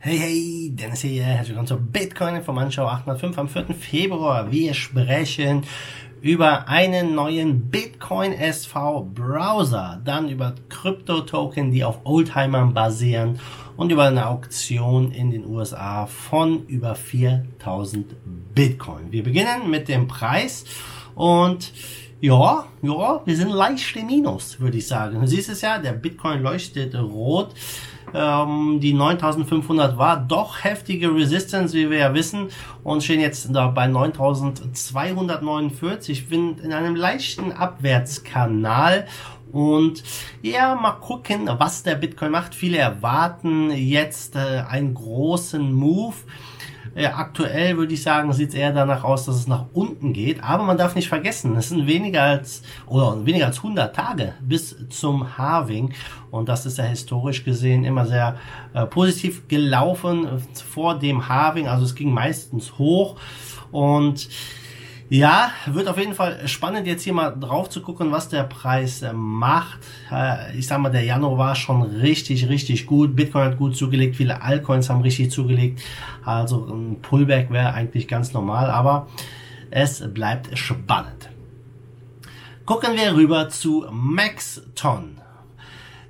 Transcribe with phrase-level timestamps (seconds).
[0.00, 3.74] Hey, hey, Dennis hier, herzlich willkommen zur Bitcoin Information 805 am 4.
[3.74, 4.48] Februar.
[4.48, 5.64] Wir sprechen
[6.20, 13.40] über einen neuen Bitcoin SV Browser, dann über Krypto-Token, die auf Oldtimern basieren
[13.76, 18.14] und über eine Auktion in den USA von über 4000
[18.54, 19.10] Bitcoin.
[19.10, 20.64] Wir beginnen mit dem Preis
[21.16, 21.72] und
[22.20, 25.20] ja, ja, wir sind leicht im Minus, würde ich sagen.
[25.20, 27.54] Du siehst es ja, der Bitcoin leuchtet rot.
[28.12, 32.48] Ähm, die 9500 war doch heftige Resistance, wie wir ja wissen,
[32.82, 36.18] und stehen jetzt da bei 9249.
[36.18, 39.06] Ich bin in einem leichten Abwärtskanal
[39.52, 40.02] und
[40.42, 42.54] ja, mal gucken, was der Bitcoin macht.
[42.54, 46.16] Viele erwarten jetzt äh, einen großen Move.
[46.94, 50.42] Äh, aktuell würde ich sagen, sieht es eher danach aus, dass es nach unten geht.
[50.42, 54.76] Aber man darf nicht vergessen, es sind weniger als oder weniger als 100 Tage bis
[54.88, 55.92] zum Halving
[56.30, 58.36] und das ist ja historisch gesehen immer sehr
[58.74, 60.28] äh, positiv gelaufen
[60.70, 61.68] vor dem Halving.
[61.68, 63.16] Also es ging meistens hoch
[63.70, 64.28] und
[65.10, 69.00] ja, wird auf jeden Fall spannend, jetzt hier mal drauf zu gucken, was der Preis
[69.00, 69.78] äh, macht.
[70.12, 73.16] Äh, ich sag mal, der Januar war schon richtig, richtig gut.
[73.16, 75.80] Bitcoin hat gut zugelegt, viele Altcoins haben richtig zugelegt.
[76.24, 79.08] Also ein Pullback wäre eigentlich ganz normal, aber
[79.70, 81.30] es bleibt spannend.
[82.66, 85.18] Gucken wir rüber zu Maxton.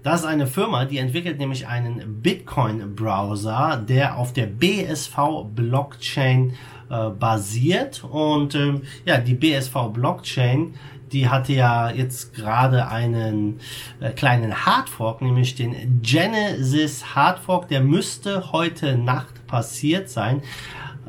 [0.03, 6.55] Das ist eine Firma, die entwickelt nämlich einen Bitcoin-Browser, der auf der BSV-Blockchain
[6.89, 8.05] äh, basiert.
[8.05, 10.75] Und ähm, ja, die BSV Blockchain,
[11.13, 13.61] die hatte ja jetzt gerade einen
[14.01, 17.69] äh, kleinen Hardfork, nämlich den Genesis Hardfork.
[17.69, 20.43] Der müsste heute Nacht passiert sein.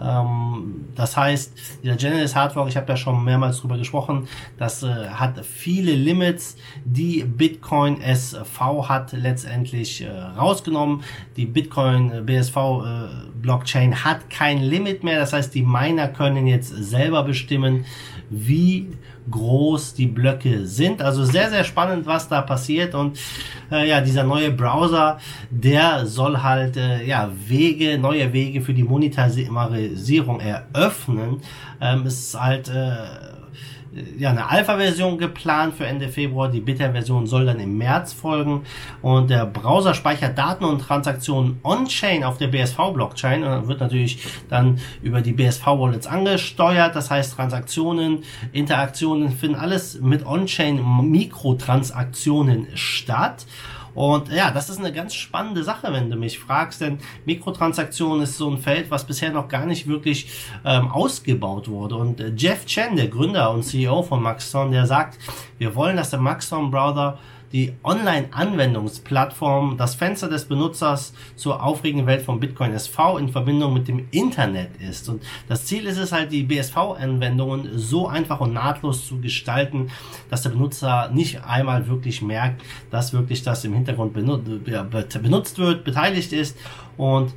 [0.01, 4.87] Ähm, das heißt, der Genesis Hardfork, ich habe ja schon mehrmals drüber gesprochen, das äh,
[5.09, 11.03] hat viele Limits, die Bitcoin SV hat letztendlich äh, rausgenommen.
[11.37, 12.79] Die Bitcoin äh, BSV äh,
[13.41, 17.85] Blockchain hat kein Limit mehr, das heißt, die Miner können jetzt selber bestimmen,
[18.29, 18.87] wie
[19.29, 21.01] groß die Blöcke sind.
[21.01, 22.95] Also sehr, sehr spannend, was da passiert.
[22.95, 23.19] Und
[23.71, 25.19] äh, ja, dieser neue Browser,
[25.49, 31.41] der soll halt äh, ja Wege, neue Wege für die Monetarisierung eröffnen.
[31.81, 33.28] Ähm, ist halt äh,
[34.17, 36.49] ja, eine Alpha-Version geplant für Ende Februar.
[36.49, 38.63] Die Beta-Version soll dann im März folgen.
[39.01, 44.19] Und der Browser speichert Daten und Transaktionen on-chain auf der BSV-Blockchain und wird natürlich
[44.49, 46.95] dann über die BSV-Wallets angesteuert.
[46.95, 53.45] Das heißt, Transaktionen, Interaktionen finden alles mit on-chain Mikrotransaktionen statt.
[53.93, 58.37] Und ja, das ist eine ganz spannende Sache, wenn du mich fragst, denn Mikrotransaktionen ist
[58.37, 60.29] so ein Feld, was bisher noch gar nicht wirklich
[60.65, 61.95] ähm, ausgebaut wurde.
[61.95, 65.17] Und äh, Jeff Chen, der Gründer und CEO von Maxon, der sagt,
[65.57, 67.17] wir wollen, dass der Maxon Browser
[67.51, 73.87] die Online-Anwendungsplattform das Fenster des Benutzers zur aufregenden Welt von Bitcoin SV in Verbindung mit
[73.87, 75.09] dem Internet ist.
[75.09, 79.89] Und das Ziel ist es halt, die BSV-Anwendungen so einfach und nahtlos zu gestalten,
[80.29, 82.61] dass der Benutzer nicht einmal wirklich merkt,
[82.91, 86.57] dass wirklich das im Hintergrund benutzt wird, beteiligt ist
[86.97, 87.33] und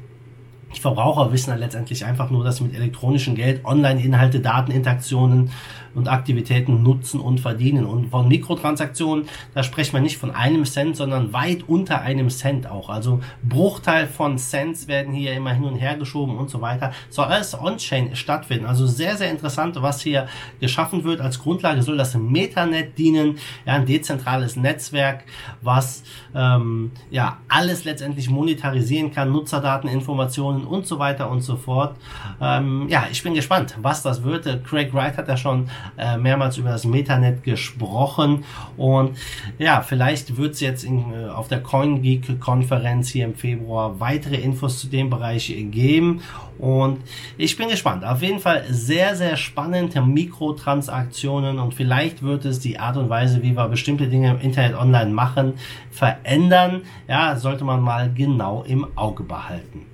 [0.74, 5.50] die Verbraucher wissen dann letztendlich einfach nur, dass sie mit elektronischem Geld Online-Inhalte, Dateninteraktionen
[5.94, 7.84] und Aktivitäten nutzen und verdienen.
[7.84, 12.70] Und von Mikrotransaktionen, da sprechen wir nicht von einem Cent, sondern weit unter einem Cent
[12.70, 12.88] auch.
[12.88, 16.92] Also Bruchteil von Cents werden hier immer hin und her geschoben und so weiter.
[17.10, 18.66] Soll alles on-chain stattfinden.
[18.66, 20.26] Also sehr, sehr interessant, was hier
[20.60, 21.20] geschaffen wird.
[21.20, 25.24] Als Grundlage soll das Metanet dienen, ja, ein dezentrales Netzwerk,
[25.60, 26.02] was
[26.34, 31.96] ähm, ja alles letztendlich monetarisieren kann, Nutzerdaten, Informationen und so weiter und so fort.
[32.40, 34.64] Ähm, ja, ich bin gespannt, was das wird.
[34.64, 38.44] Craig Wright hat ja schon äh, mehrmals über das Metanet gesprochen
[38.76, 39.16] und
[39.58, 44.78] ja, vielleicht wird es jetzt in, äh, auf der CoinGeek-Konferenz hier im Februar weitere Infos
[44.80, 46.22] zu dem Bereich geben
[46.58, 47.00] und
[47.36, 48.04] ich bin gespannt.
[48.04, 53.42] Auf jeden Fall sehr, sehr spannend, Mikrotransaktionen und vielleicht wird es die Art und Weise,
[53.42, 55.54] wie wir bestimmte Dinge im Internet online machen,
[55.90, 56.82] verändern.
[57.08, 59.86] Ja, sollte man mal genau im Auge behalten.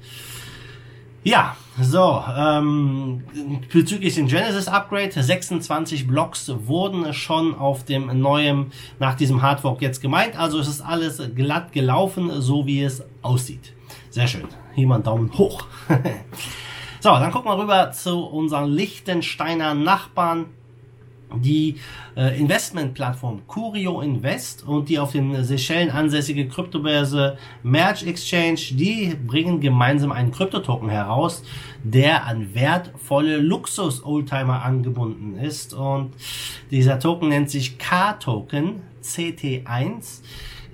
[1.24, 3.24] Ja, so, ähm,
[3.72, 10.00] bezüglich dem Genesis Upgrade, 26 Blocks wurden schon auf dem neuen, nach diesem Hardfork jetzt
[10.00, 13.72] gemeint, also es ist alles glatt gelaufen, so wie es aussieht.
[14.10, 15.66] Sehr schön, hier mal einen Daumen hoch.
[17.00, 20.46] so, dann gucken wir rüber zu unseren Lichtensteiner Nachbarn
[21.36, 21.76] die
[22.16, 29.60] äh, Investmentplattform Curio Invest und die auf den Seychellen ansässige Kryptobörse Merge Exchange, die bringen
[29.60, 31.42] gemeinsam einen Kryptotoken heraus,
[31.82, 36.12] der an wertvolle Luxus-Oldtimer angebunden ist und
[36.70, 40.22] dieser Token nennt sich K-Token CT1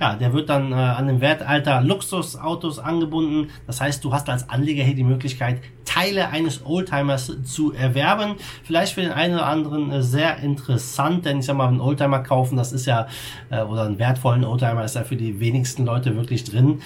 [0.00, 3.50] ja, der wird dann äh, an den Wertalter Luxusautos angebunden.
[3.66, 5.60] Das heißt, du hast als Anleger hier die Möglichkeit,
[5.94, 8.34] Teile eines Oldtimers zu erwerben.
[8.64, 12.18] Vielleicht für den einen oder anderen äh, sehr interessant, denn ich sag mal, einen Oldtimer
[12.20, 13.06] kaufen, das ist ja,
[13.50, 16.80] äh, oder einen wertvollen Oldtimer ist ja für die wenigsten Leute wirklich drin.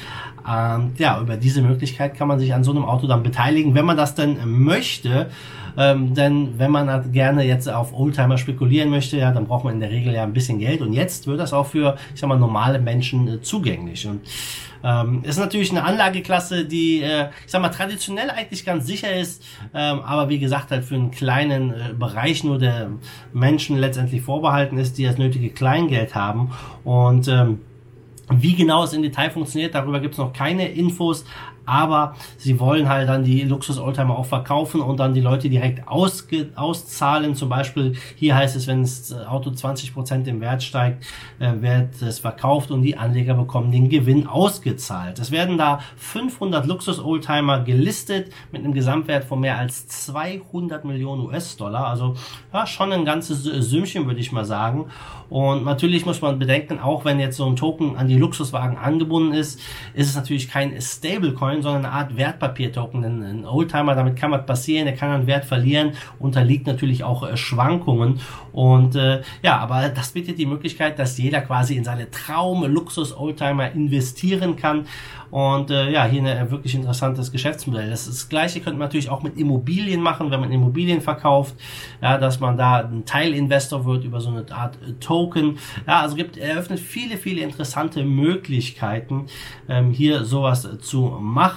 [0.46, 3.86] Ähm, ja, über diese Möglichkeit kann man sich an so einem Auto dann beteiligen, wenn
[3.86, 5.30] man das denn möchte.
[5.78, 9.74] Ähm, denn wenn man halt gerne jetzt auf Oldtimer spekulieren möchte, ja, dann braucht man
[9.74, 10.82] in der Regel ja ein bisschen Geld.
[10.82, 14.06] Und jetzt wird das auch für, ich sag mal, normale Menschen äh, zugänglich.
[14.06, 14.22] Und
[14.82, 19.44] ähm, ist natürlich eine Anlageklasse, die, äh, ich sag mal, traditionell eigentlich ganz sicher ist,
[19.74, 22.90] ähm, aber wie gesagt, halt für einen kleinen äh, Bereich nur der
[23.32, 26.52] Menschen letztendlich vorbehalten ist, die das nötige Kleingeld haben.
[26.84, 27.60] Und ähm,
[28.30, 31.24] wie genau es im Detail funktioniert, darüber gibt es noch keine Infos,
[31.68, 36.48] aber sie wollen halt dann die Luxus-Oldtimer auch verkaufen und dann die Leute direkt ausge
[36.54, 37.34] auszahlen.
[37.34, 41.04] Zum Beispiel hier heißt es, wenn das Auto 20% im Wert steigt,
[41.38, 45.18] äh, wird es verkauft und die Anleger bekommen den Gewinn ausgezahlt.
[45.18, 51.86] Es werden da 500 Luxus-Oldtimer gelistet mit einem Gesamtwert von mehr als 200 Millionen US-Dollar.
[51.88, 52.16] Also
[52.52, 54.86] ja, schon ein ganzes Sümmchen, würde ich mal sagen.
[55.28, 59.34] Und natürlich muss man bedenken, auch wenn jetzt so ein Token an die Luxuswagen angebunden
[59.34, 59.60] ist,
[59.94, 63.02] ist es natürlich kein Stablecoin, sondern eine Art Wertpapiertoken.
[63.02, 67.28] Denn ein Oldtimer, damit kann was passieren, der kann an Wert verlieren, unterliegt natürlich auch
[67.28, 68.20] äh, Schwankungen.
[68.52, 74.56] Und äh, ja, aber das bietet die Möglichkeit, dass jeder quasi in seine Traum-Luxus-Oldtimer investieren
[74.56, 74.86] kann.
[75.30, 77.90] Und äh, ja, hier ein wirklich interessantes Geschäftsmodell.
[77.90, 81.54] Das, das gleiche könnte man natürlich auch mit Immobilien machen, wenn man Immobilien verkauft,
[82.00, 85.58] ja, dass man da ein Teilinvestor wird über so eine Art äh, Token.
[85.86, 89.26] Ja, also gibt eröffnet viele, viele interessante Möglichkeiten,
[89.68, 91.47] ähm, hier sowas äh, zu machen.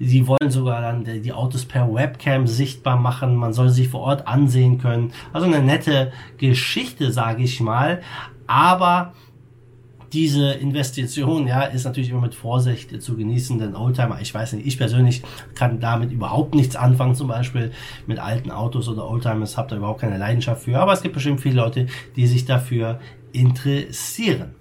[0.00, 3.36] Sie wollen sogar dann die, die Autos per Webcam sichtbar machen.
[3.36, 5.12] Man soll sich vor Ort ansehen können.
[5.32, 8.00] Also eine nette Geschichte, sage ich mal.
[8.46, 9.12] Aber
[10.12, 14.66] diese Investition, ja, ist natürlich immer mit Vorsicht zu genießen, denn Oldtimer, ich weiß nicht,
[14.66, 15.22] ich persönlich
[15.54, 17.72] kann damit überhaupt nichts anfangen, zum Beispiel
[18.06, 21.40] mit alten Autos oder Oldtimers, habe da überhaupt keine Leidenschaft für, aber es gibt bestimmt
[21.40, 21.86] viele Leute,
[22.16, 23.00] die sich dafür
[23.32, 24.54] interessieren.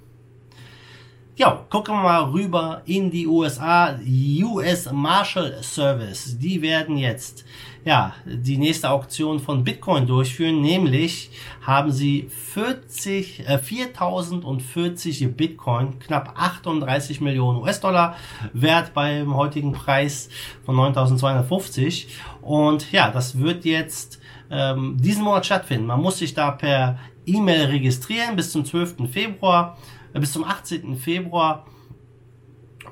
[1.38, 3.98] Ja, gucken wir mal rüber in die USA.
[4.44, 7.46] US Marshall Service, die werden jetzt
[7.86, 11.32] ja, die nächste Auktion von Bitcoin durchführen, nämlich
[11.66, 18.18] haben sie 40, äh, 4040 Bitcoin, knapp 38 Millionen US-Dollar
[18.54, 20.30] wert beim heutigen Preis
[20.66, 22.10] von 9250
[22.42, 24.20] und ja, das wird jetzt
[24.52, 25.88] ähm, diesen Monat stattfinden.
[25.88, 29.10] Man muss sich da per E-Mail registrieren bis zum 12.
[29.12, 29.78] Februar
[30.20, 30.96] bis zum 18.
[30.96, 31.66] Februar.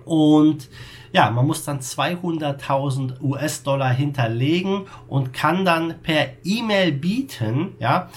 [0.06, 0.69] Und
[1.12, 8.10] ja, man muss dann 200.000 US-Dollar hinterlegen und kann dann per E-Mail bieten, ja,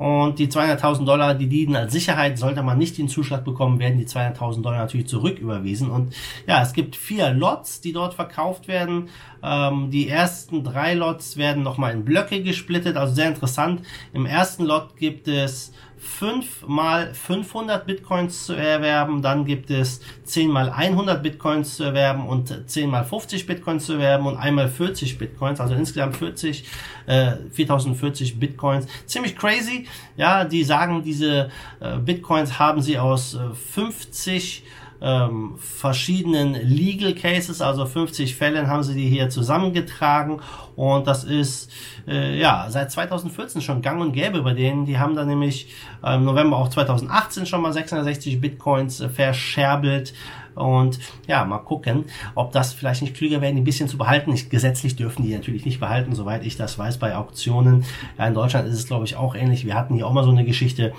[0.00, 3.98] und die 200.000 Dollar, die dienen als Sicherheit, sollte man nicht den Zuschlag bekommen, werden
[3.98, 5.90] die 200.000 Dollar natürlich zurücküberwiesen.
[5.90, 6.14] Und
[6.46, 9.10] ja, es gibt vier Lots, die dort verkauft werden.
[9.42, 13.82] Ähm, die ersten drei Lots werden nochmal in Blöcke gesplittet, also sehr interessant.
[14.14, 20.50] Im ersten Lot gibt es 5 mal 500 Bitcoins zu erwerben, dann gibt es 10
[20.50, 25.18] mal 100 Bitcoins zu erwerben und 10 mal 50 Bitcoins zu erwerben und einmal 40
[25.18, 26.64] Bitcoins, also insgesamt 40,
[27.06, 28.86] äh, 4040 Bitcoins.
[29.04, 29.86] Ziemlich crazy,
[30.16, 31.50] ja, die sagen, diese
[31.80, 34.64] äh, Bitcoins haben sie aus äh, 50
[35.00, 40.40] ähm, verschiedenen Legal Cases, also 50 Fällen haben sie die hier zusammengetragen
[40.76, 41.70] und das ist
[42.06, 44.84] äh, ja seit 2014 schon gang und gäbe bei denen.
[44.84, 50.12] Die haben dann nämlich äh, im November auch 2018 schon mal 660 Bitcoins äh, verscherbelt
[50.60, 54.32] und ja, mal gucken, ob das vielleicht nicht klüger wäre, die ein bisschen zu behalten.
[54.32, 57.84] Ich, gesetzlich dürfen die natürlich nicht behalten, soweit ich das weiß, bei Auktionen.
[58.18, 59.64] Ja, in Deutschland ist es, glaube ich, auch ähnlich.
[59.64, 60.92] Wir hatten hier auch mal so eine Geschichte,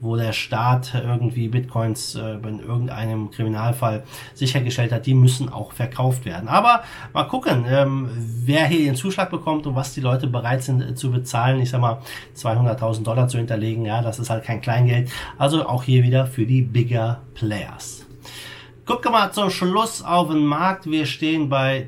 [0.00, 6.24] wo der Staat irgendwie Bitcoins äh, in irgendeinem Kriminalfall sichergestellt hat, die müssen auch verkauft
[6.24, 6.48] werden.
[6.48, 6.82] Aber
[7.12, 10.94] mal gucken, ähm, wer hier den Zuschlag bekommt und was die Leute bereit sind äh,
[10.94, 11.60] zu bezahlen.
[11.60, 11.98] Ich sag mal,
[12.36, 15.10] 200.000 Dollar zu hinterlegen, ja, das ist halt kein Kleingeld.
[15.36, 18.07] Also auch hier wieder für die Bigger Players.
[18.88, 20.90] Wir mal zum Schluss auf den Markt.
[20.90, 21.86] Wir stehen bei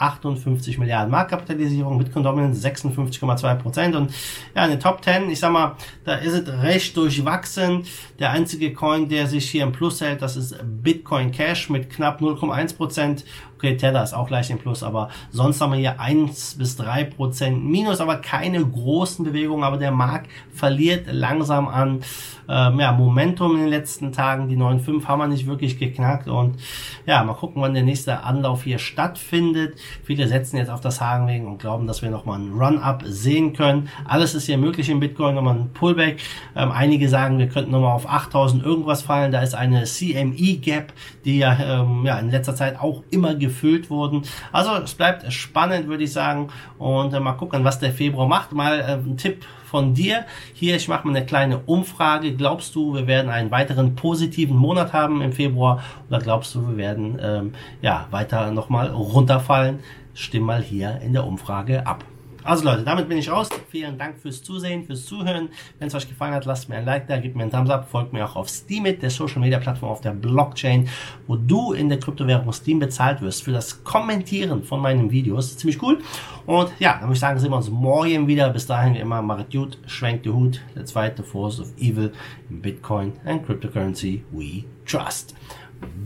[0.00, 4.12] 258 Milliarden Marktkapitalisierung, Bitcoin Dominance 56,2 Prozent und
[4.54, 7.84] ja, in den Top 10, ich sag mal, da ist es recht durchwachsen.
[8.18, 12.20] Der einzige Coin, der sich hier im Plus hält, das ist Bitcoin Cash mit knapp
[12.20, 13.24] 0,1 Prozent
[13.60, 17.04] Okay, Tether ist auch leicht im Plus, aber sonst haben wir hier 1 bis 3
[17.04, 22.00] Prozent Minus, aber keine großen Bewegungen, aber der Markt verliert langsam an
[22.48, 24.48] ähm, ja, Momentum in den letzten Tagen.
[24.48, 26.56] Die 9,5 haben wir nicht wirklich geknackt und
[27.04, 29.78] ja, mal gucken, wann der nächste Anlauf hier stattfindet.
[30.04, 33.88] Viele setzen jetzt auf das Hakenwegen und glauben, dass wir nochmal einen Run-Up sehen können.
[34.06, 36.20] Alles ist hier möglich im Bitcoin, nochmal ein Pullback.
[36.56, 39.32] Ähm, einige sagen, wir könnten nochmal auf 8000 irgendwas fallen.
[39.32, 40.92] Da ist eine CME-Gap,
[41.24, 44.22] die ja, ähm, ja in letzter Zeit auch immer gefüllt wurden.
[44.52, 46.48] Also es bleibt spannend, würde ich sagen.
[46.78, 48.52] Und äh, mal gucken, was der Februar macht.
[48.52, 50.26] Mal äh, ein Tipp von dir.
[50.52, 52.34] Hier, ich mache mal eine kleine Umfrage.
[52.34, 55.82] Glaubst du, wir werden einen weiteren positiven Monat haben im Februar?
[56.08, 59.78] Oder glaubst du, wir werden ähm, ja weiter nochmal runterfallen?
[60.12, 62.04] Stimm mal hier in der Umfrage ab.
[62.42, 63.48] Also Leute, damit bin ich raus.
[63.68, 65.50] Vielen Dank fürs Zusehen, fürs Zuhören.
[65.78, 67.88] Wenn es euch gefallen hat, lasst mir ein Like da, gebt mir einen Thumbs up,
[67.88, 70.88] folgt mir auch auf Steemit, der Social Media Plattform auf der Blockchain,
[71.26, 75.56] wo du in der Kryptowährung Steam bezahlt wirst für das Kommentieren von meinen Videos.
[75.56, 75.98] Ziemlich cool.
[76.46, 78.50] Und ja, dann würde ich sagen, sehen wir uns morgen wieder.
[78.50, 80.60] Bis dahin wie immer, macht gut, schwenkt die Hut.
[80.74, 82.12] Der zweite Force of Evil
[82.48, 85.34] in Bitcoin and Cryptocurrency we trust.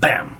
[0.00, 0.36] Bam!